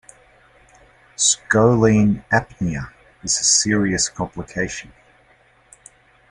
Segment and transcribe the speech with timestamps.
[1.15, 4.91] "Scoline apnea" is a serious complication.